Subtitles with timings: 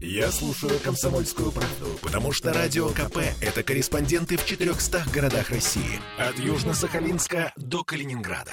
[0.00, 5.98] Я слушаю «Комсомольскую правду», потому что «Радио КП»— это корреспонденты в 400 городах России.
[6.16, 8.52] От Южно-Сахалинска до Калининграда.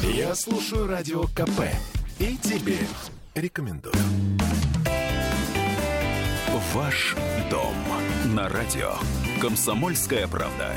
[0.00, 1.60] Я слушаю «Радио КП»
[2.18, 2.76] и тебе
[3.36, 3.94] рекомендую.
[6.74, 7.14] Ваш
[7.52, 7.74] дом
[8.34, 8.94] на радио.
[9.40, 10.74] «Комсомольская правда».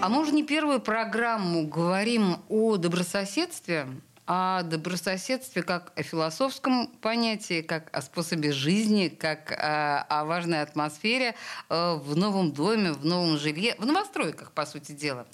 [0.00, 3.86] А мы уже не первую программу говорим о добрососедстве,
[4.26, 11.34] о добрососедстве как о философском понятии, как о способе жизни, как о, о важной атмосфере
[11.68, 15.26] э, в новом доме, в новом жилье, в новостройках, по сути дела.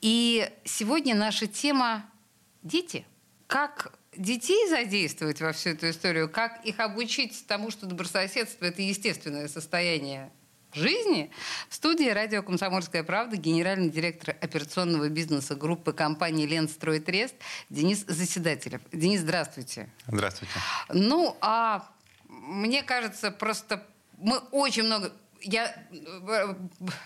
[0.00, 2.04] И сегодня наша тема–
[2.62, 3.04] дети.
[3.48, 9.48] Как детей задействовать во всю эту историю, как их обучить тому, что добрососедство– это естественное
[9.48, 10.30] состояние
[10.74, 11.30] жизни.
[11.68, 17.34] В студии радио «Комсомольская правда» генеральный директор операционного бизнеса группы компании «Ленстройтрест»
[17.70, 18.80] Денис Заседателев.
[18.92, 19.88] Денис, здравствуйте.
[20.06, 20.54] Здравствуйте.
[20.90, 21.88] Ну, а
[22.28, 23.86] мне кажется, просто
[24.18, 25.12] мы очень много
[25.44, 26.54] я э,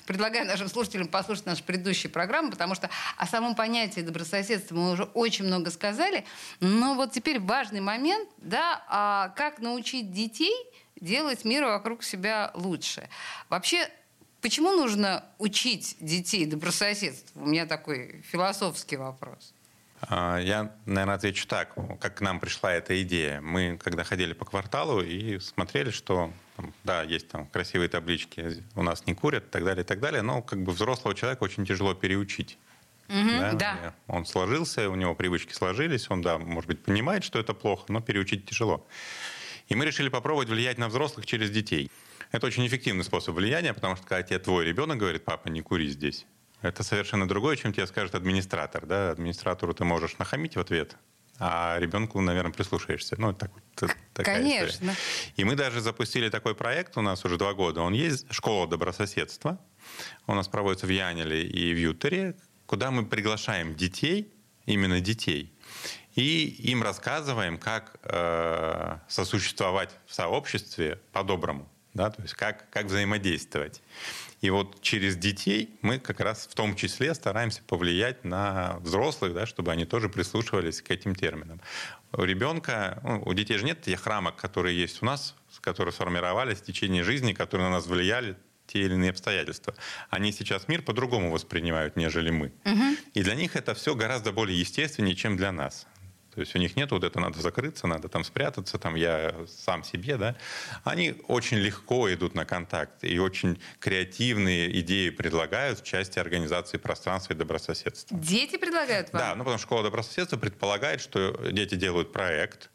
[0.07, 5.05] предлагаю нашим слушателям послушать нашу предыдущую программу, потому что о самом понятии добрососедства мы уже
[5.05, 6.25] очень много сказали.
[6.61, 10.55] Но вот теперь важный момент, да, а как научить детей
[11.01, 13.09] делать мир вокруг себя лучше.
[13.49, 13.89] Вообще,
[14.41, 17.43] почему нужно учить детей добрососедству?
[17.43, 19.53] У меня такой философский вопрос.
[20.03, 23.41] А, я, наверное, отвечу так, как к нам пришла эта идея.
[23.41, 26.33] Мы, когда ходили по кварталу и смотрели, что
[26.85, 30.23] да, есть там красивые таблички, у нас не курят и так далее, и так далее,
[30.23, 32.59] но как бы взрослого человека очень тяжело переучить.
[33.09, 33.53] Угу, да?
[33.53, 33.95] да.
[34.09, 38.01] Он сложился, у него привычки сложились, он, да, может быть, понимает, что это плохо, но
[38.01, 38.87] переучить тяжело.
[39.69, 41.91] И мы решили попробовать влиять на взрослых через детей.
[42.33, 45.89] Это очень эффективный способ влияния, потому что когда тебе твой ребенок говорит, папа, не кури
[45.89, 46.27] здесь,
[46.63, 48.87] это совершенно другое, чем тебе скажет администратор.
[48.87, 49.11] Да?
[49.11, 50.97] Администратору ты можешь нахамить в ответ,
[51.39, 53.17] а ребенку, наверное, прислушаешься.
[53.19, 53.51] Ну, так,
[54.15, 54.93] такая Конечно.
[54.93, 54.97] История.
[55.37, 57.83] И мы даже запустили такой проект, у нас уже два года.
[57.83, 59.61] Он есть, школа добрососедства.
[60.27, 62.37] У нас проводится в Янеле и в Ютере,
[62.67, 64.33] куда мы приглашаем детей,
[64.65, 65.53] именно детей,
[66.17, 73.83] и им рассказываем, как э, сосуществовать в сообществе по-доброму, да, то есть как, как взаимодействовать.
[74.41, 79.47] И вот через детей мы как раз в том числе стараемся повлиять на взрослых, да,
[79.47, 81.61] чтобы они тоже прислушивались к этим терминам.
[82.13, 86.59] У ребенка, ну, у детей же нет тех рамок, которые есть у нас, которые сформировались
[86.59, 89.75] в течение жизни, которые на нас влияли те или иные обстоятельства.
[90.11, 92.53] Они сейчас мир по-другому воспринимают, нежели мы.
[92.65, 92.97] Угу.
[93.15, 95.87] И для них это все гораздо более естественнее, чем для нас.
[96.37, 99.83] То есть у них нет вот это надо закрыться, надо там спрятаться, там я сам
[99.83, 100.37] себе, да.
[100.85, 107.33] Они очень легко идут на контакт и очень креативные идеи предлагают в части организации пространства
[107.33, 108.19] и добрососедства.
[108.19, 109.23] Дети предлагают вам?
[109.23, 112.71] Да, ну потому что школа добрососедства предполагает, что дети делают проект,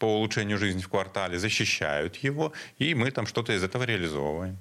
[0.00, 4.58] по улучшению жизни в квартале, защищают его, и мы там что-то из этого реализовываем.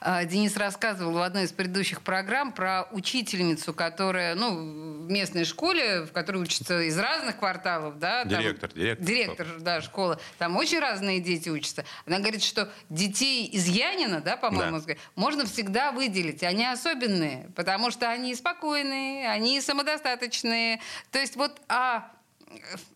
[0.00, 6.02] А, Денис рассказывал в одной из предыдущих программ про учительницу, которая, ну, в местной школе,
[6.02, 8.24] в которой учатся из разных кварталов, да?
[8.24, 9.06] Директор, там, директор.
[9.06, 10.18] Директор, да, школы.
[10.38, 11.84] Там очень разные дети учатся.
[12.06, 14.94] Она говорит, что детей из Янина, да, по-моему, да.
[15.14, 16.42] можно всегда выделить.
[16.42, 20.80] Они особенные, потому что они спокойные, они самодостаточные.
[21.10, 22.10] То есть вот, а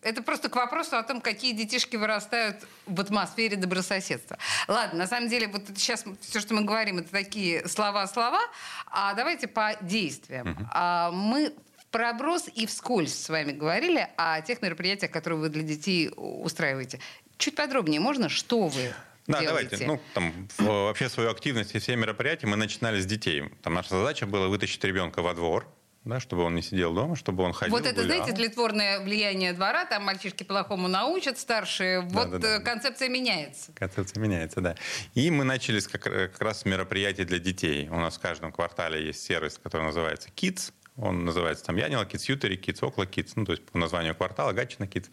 [0.02, 2.56] это просто к вопросу о том, какие детишки вырастают
[2.86, 4.38] в атмосфере добрососедства.
[4.68, 8.40] Ладно, на самом деле, вот сейчас все, что мы говорим, это такие слова-слова,
[8.86, 10.50] а давайте по действиям.
[10.50, 10.68] Угу.
[10.72, 11.52] А, мы
[11.90, 17.00] проброс и вскользь с вами говорили о тех мероприятиях, которые вы для детей устраиваете.
[17.38, 18.92] Чуть подробнее можно, что вы
[19.26, 19.76] да, делаете?
[19.76, 19.86] давайте.
[19.86, 23.44] Ну, там, вообще свою активность и все мероприятия мы начинали с детей.
[23.62, 25.66] Там наша задача была вытащить ребенка во двор,
[26.06, 28.16] да, чтобы он не сидел дома, чтобы он ходил, Вот это, гулял.
[28.16, 32.56] знаете, тлетворное влияние двора, там мальчишки плохому научат, старшие, да, вот да, да.
[32.56, 33.72] Э, концепция меняется.
[33.74, 34.76] Концепция меняется, да.
[35.14, 37.88] И мы начали как, как раз с мероприятий для детей.
[37.88, 42.24] У нас в каждом квартале есть сервис, который называется Kids, он называется там Янила Kids,
[42.28, 45.10] Ютери Kids, Окла Kids, ну, то есть по названию квартала Гатчина Kids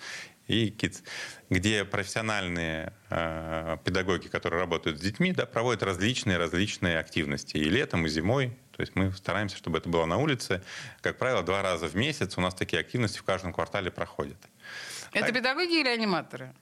[0.48, 1.04] и Kids,
[1.50, 8.10] где профессиональные э, педагоги, которые работают с детьми, да, проводят различные-различные активности и летом, и
[8.10, 8.58] зимой.
[8.76, 10.64] То есть мы стараемся, чтобы это было на улице.
[11.02, 14.38] Как правило, два раза в месяц у нас такие активности в каждом квартале проходят.
[15.14, 15.36] Это так.
[15.36, 16.54] педагоги или аниматоры?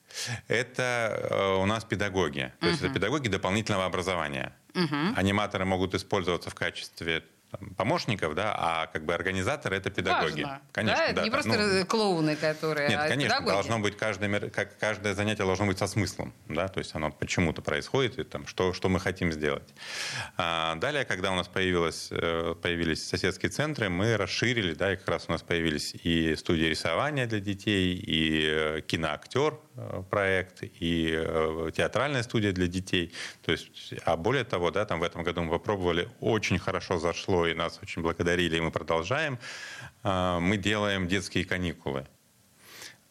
[0.48, 2.52] Это э, у нас педагоги.
[2.60, 4.54] То uh есть это педагоги дополнительного образования.
[4.74, 10.44] uh Аниматоры могут использоваться в качестве там, помощников, да, а как бы организаторы это педагоги.
[10.44, 10.62] Важно.
[10.72, 12.90] Конечно, да, да, не да, просто ну, клоуны, которые.
[12.90, 13.54] Нет, а конечно, педагоги.
[13.54, 17.62] должно быть каждое, как, каждое занятие должно быть со смыслом, да, то есть оно почему-то
[17.62, 19.74] происходит, и там, что, что мы хотим сделать.
[20.38, 25.10] А, далее, когда у нас появилось, э, появились соседские центры, мы расширили, да, и как
[25.10, 29.71] раз у нас появились и студии рисования для детей, и э, киноактер э,
[30.10, 33.14] проект, и э, театральная студия для детей.
[33.42, 37.48] То есть, а более того, да, там в этом году мы попробовали, очень хорошо зашло,
[37.48, 39.40] и нас очень благодарили, и мы продолжаем.
[40.04, 42.06] Э, мы делаем детские каникулы.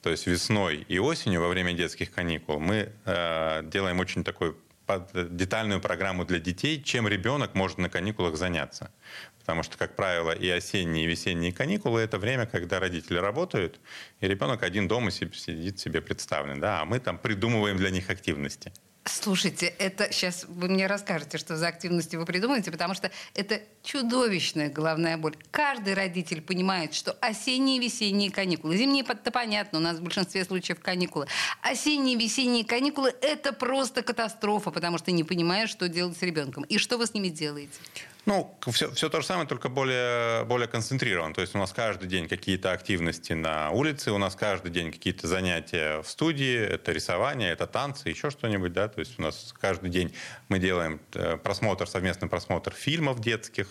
[0.02, 4.56] То есть весной и осенью во время детских каникул мы делаем очень такой
[4.98, 8.90] детальную программу для детей, чем ребенок может на каникулах заняться.
[9.38, 13.80] Потому что, как правило, и осенние, и весенние каникулы– это время, когда родители работают,
[14.20, 16.60] и ребенок один дома сидит себе представлен.
[16.60, 16.82] Да?
[16.82, 18.72] А мы там придумываем для них активности.
[19.06, 24.70] Слушайте, это сейчас вы мне расскажете, что за активности вы придумаете, потому что это чудовищная
[24.70, 25.36] головная боль.
[25.50, 30.44] Каждый родитель понимает, что осенние и весенние каникулы, зимние это понятно, у нас в большинстве
[30.44, 31.26] случаев каникулы.
[31.62, 36.64] Осенние и весенние каникулы– это просто катастрофа, потому что не понимаешь, что делать с ребенком.
[36.64, 37.78] И что вы с ними делаете?
[38.26, 41.34] Ну, все, все то же самое, только более, более концентрировано.
[41.34, 45.26] То есть у нас каждый день какие-то активности на улице, у нас каждый день какие-то
[45.26, 48.88] занятия в студии, это рисование, это танцы, еще что-нибудь, да.
[48.88, 50.14] То есть у нас каждый день
[50.48, 53.69] мы делаем э, просмотр, совместный просмотр фильмов детских,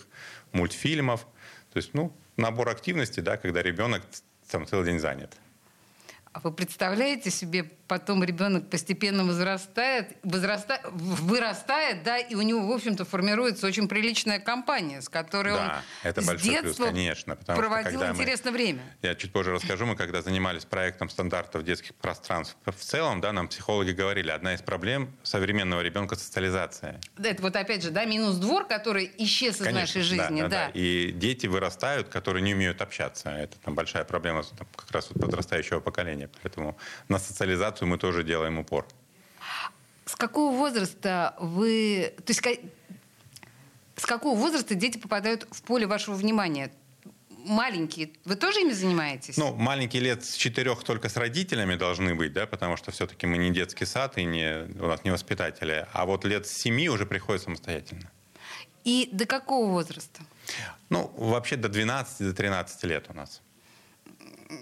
[0.52, 1.26] мультфильмов.
[1.72, 4.02] То есть, ну, набор активностей, да, когда ребенок
[4.50, 5.36] там целый день занят.
[6.32, 12.70] А вы представляете себе, потом ребенок постепенно возрастает, возраста, вырастает, да, и у него, в
[12.70, 17.98] общем-то, формируется очень приличная компания, с которой да, он это с детства плюс, конечно, проводил
[17.98, 18.82] что, интересное мы, время.
[19.02, 23.48] Я чуть позже расскажу, мы когда занимались проектом стандартов детских пространств в целом, да, нам
[23.48, 27.00] психологи говорили, одна из проблем современного ребенка социализация.
[27.16, 30.48] Да, это вот опять же, да, минус двор, который исчез конечно, из нашей жизни, да,
[30.48, 30.70] да, да.
[30.74, 33.30] И дети вырастают, которые не умеют общаться.
[33.30, 36.30] Это там большая проблема там, как раз вот подрастающего поколения поколения.
[36.42, 36.76] Поэтому
[37.08, 38.86] на социализацию мы тоже делаем упор.
[40.04, 42.12] С какого возраста вы...
[42.16, 42.42] То есть
[43.96, 46.70] с какого возраста дети попадают в поле вашего внимания?
[47.46, 49.38] маленькие, вы тоже ими занимаетесь?
[49.38, 53.38] Ну, маленькие лет с четырех только с родителями должны быть, да, потому что все-таки мы
[53.38, 55.86] не детский сад и не, у нас не воспитатели.
[55.94, 58.10] А вот лет с семи уже приходят самостоятельно.
[58.84, 60.20] И до какого возраста?
[60.90, 63.40] Ну, вообще до 12, до 13 лет у нас.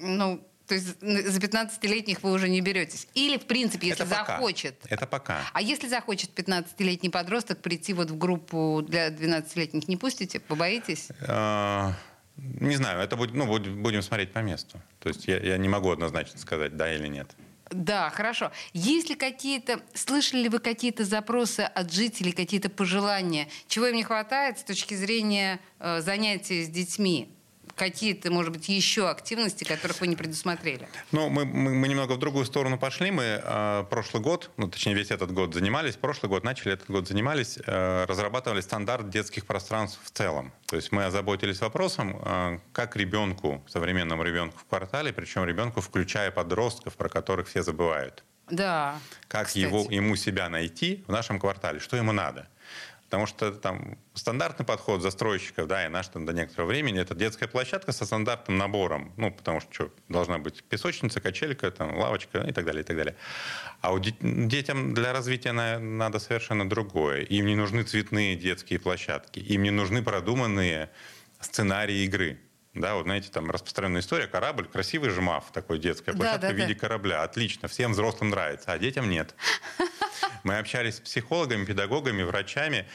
[0.00, 3.08] Ну, то есть за 15-летних вы уже не беретесь.
[3.14, 4.74] Или, в принципе, если Это захочет.
[4.88, 5.40] Это пока.
[5.54, 10.40] А если захочет 15-летний подросток прийти вот в группу для 12-летних, не пустите?
[10.40, 11.08] Побоитесь?
[11.26, 11.94] А,
[12.36, 14.80] не знаю, это будет, ну, будем смотреть по месту.
[15.00, 17.34] То есть я, я не могу однозначно сказать, да или нет.
[17.70, 18.52] Да, хорошо.
[18.74, 24.02] Есть ли какие-то, слышали ли вы какие-то запросы от жителей, какие-то пожелания, чего им не
[24.02, 27.34] хватает с точки зрения э, занятий с детьми?
[27.78, 30.88] Какие-то, может быть, еще активности, которых вы не предусмотрели?
[31.12, 33.10] Ну, мы, мы, мы немного в другую сторону пошли.
[33.10, 37.08] Мы э, прошлый год, ну, точнее, весь этот год занимались, прошлый год начали, этот год
[37.08, 40.52] занимались, э, разрабатывали стандарт детских пространств в целом.
[40.66, 46.30] То есть мы озаботились вопросом, э, как ребенку, современному ребенку в квартале, причем ребенку, включая
[46.30, 48.25] подростков, про которых все забывают.
[48.50, 48.98] Да.
[49.28, 52.48] Как его, ему себя найти в нашем квартале, что ему надо.
[53.08, 57.49] Потому что там стандартный подход застройщиков, да, и наш там до некоторого времени, это детская
[57.49, 59.14] площадка со стандартным набором.
[59.16, 62.96] Ну, потому что что, должна быть песочница, качелька, там, лавочка и так далее, и так
[62.96, 63.16] далее.
[63.81, 67.22] А у детям для развития надо совершенно другое.
[67.22, 70.90] Им не нужны цветные детские площадки, им не нужны продуманные
[71.40, 72.38] сценарии игры.
[72.80, 76.56] Да, вот знаете, там распространенная история, корабль, красивый жмав, такой детская площадка да, да, в
[76.56, 76.80] виде да.
[76.80, 77.22] корабля.
[77.22, 79.34] Отлично, всем взрослым нравится, а детям нет.
[80.44, 82.87] Мы общались с психологами, педагогами, врачами.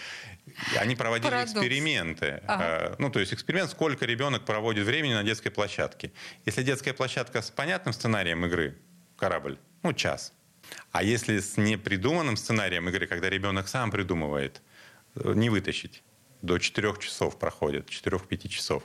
[0.77, 1.53] Они проводили Парадокс.
[1.53, 2.41] эксперименты.
[2.47, 2.63] Ага.
[2.65, 6.11] Э, ну, то есть эксперимент, сколько ребенок проводит времени на детской площадке.
[6.45, 8.77] Если детская площадка с понятным сценарием игры,
[9.17, 10.33] корабль, ну, час.
[10.91, 14.61] А если с непридуманным сценарием игры, когда ребенок сам придумывает,
[15.15, 16.03] э, не вытащить
[16.43, 18.83] до 4 часов проходит, 4-5 часов.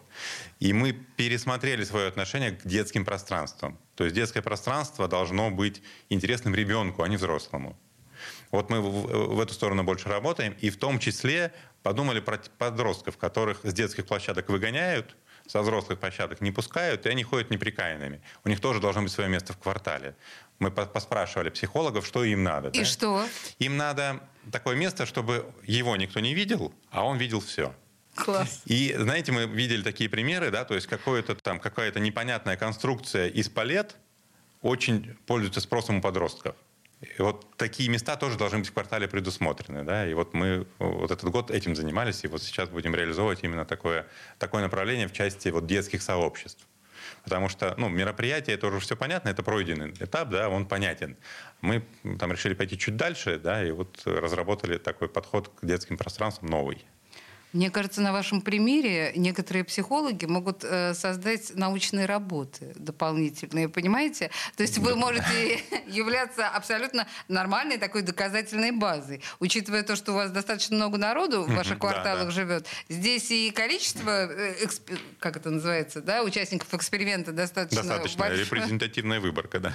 [0.61, 3.79] И мы пересмотрели свое отношение к детским пространствам.
[3.97, 7.77] То есть детское пространство должно быть интересным ребенку, а не взрослому.
[8.51, 13.61] Вот мы в, эту сторону больше работаем, и в том числе подумали про подростков, которых
[13.65, 18.21] с детских площадок выгоняют, со взрослых площадок не пускают, и они ходят неприкаянными.
[18.45, 20.15] У них тоже должно быть свое место в квартале.
[20.59, 22.69] Мы поспрашивали психологов, что им надо.
[22.69, 22.85] И да?
[22.85, 23.25] что?
[23.59, 27.75] Им надо такое место, чтобы его никто не видел, а он видел все.
[28.15, 28.63] Класс.
[28.67, 33.49] И, знаете, мы видели такие примеры, да, то есть какое-то там, какая-то непонятная конструкция из
[33.49, 33.97] палет
[34.61, 36.57] очень пользуется спросом у подростков.
[37.01, 39.85] И вот такие места тоже должны быть в квартале предусмотрены.
[39.85, 40.07] Да?
[40.07, 44.07] И вот мы вот этот год этим занимались, и вот сейчас будем реализовывать именно такое,
[44.39, 46.67] такое направление в части вот детских сообществ.
[47.29, 51.17] Потому что ну, мероприятие, это уже все понятно, это пройденный этап, да, он понятен.
[51.61, 51.85] Мы
[52.19, 56.87] там решили пойти чуть дальше, да, и вот разработали такой подход к детским пространствам новый.
[57.53, 64.31] Мне кажется, на вашем примере некоторые психологи могут э, создать научные работы дополнительные, понимаете?
[64.57, 70.31] То есть вы можете являться абсолютно нормальной такой доказательной базой, учитывая то, что у вас
[70.31, 72.67] достаточно много народу в ваших кварталах живет.
[72.89, 74.67] Здесь и количество, э,
[75.19, 78.45] как это называется, да, участников эксперимента достаточно Достаточно большое.
[78.45, 79.75] репрезентативная выборка, да.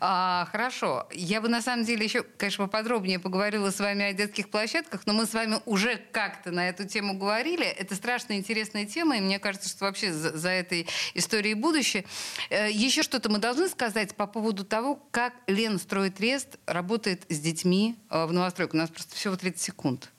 [0.00, 1.08] А, хорошо.
[1.12, 5.12] Я бы на самом деле еще, конечно, поподробнее поговорила с вами о детских площадках, но
[5.12, 7.66] мы с вами уже как-то на эту тему говорили.
[7.66, 12.04] Это страшно интересная тема, и мне кажется, что вообще за, за этой историей будущее.
[12.50, 17.38] Э, еще что-то мы должны сказать по поводу того, как Лен строит Трест работает с
[17.38, 18.76] детьми э, в новостройку.
[18.76, 20.10] У нас просто всего 30 секунд.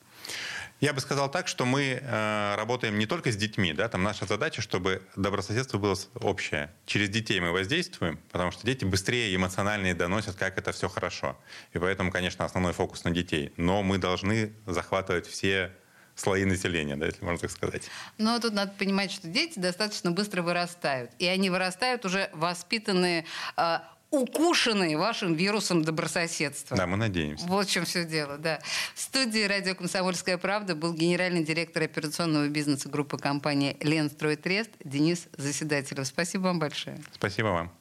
[0.81, 4.25] Я бы сказал так, что мы э, работаем не только с детьми, да, там наша
[4.25, 6.69] задача, чтобы добрососедство было общее.
[6.85, 11.37] Через детей мы воздействуем, потому что дети быстрее эмоциональнее доносят, как это все хорошо.
[11.71, 13.53] И поэтому, конечно, основной фокус на детей.
[13.55, 15.71] Но мы должны захватывать все
[16.15, 17.83] слои населения, да, если можно так сказать.
[18.17, 21.11] Но тут надо понимать, что дети достаточно быстро вырастают.
[21.19, 23.25] И они вырастают уже воспитанные
[23.57, 23.79] э,
[24.11, 26.77] укушенные вашим вирусом добрососедства.
[26.77, 27.45] Да, мы надеемся.
[27.47, 28.59] Вот в чем все дело, да.
[28.93, 36.07] В студии радио «Комсомольская правда» был генеральный директор операционного бизнеса группы компании «Ленстройтрест» Денис Заседателев.
[36.07, 36.99] Спасибо вам большое.
[37.13, 37.71] Спасибо вам.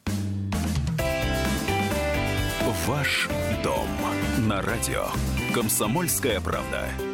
[2.86, 3.28] Ваш
[3.62, 3.88] дом
[4.40, 5.06] на радио
[5.54, 7.13] «Комсомольская правда».